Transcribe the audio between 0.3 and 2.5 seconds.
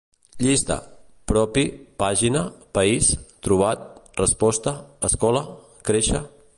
Llista: propi, pàgina,